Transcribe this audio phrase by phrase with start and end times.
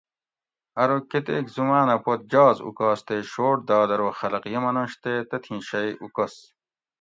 [0.81, 5.55] ارو کۤتیک زُمانہ پت جاز اُکاس تے شوٹ داد ارو خلق یہ منش تے تتھی
[5.69, 6.33] شئی اُوکس